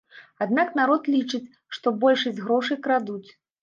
Аднак 0.45 0.71
народ 0.79 1.11
лічыць, 1.17 1.43
што 1.79 1.97
большасць 2.07 2.43
грошай 2.45 2.85
крадуць. 2.87 3.29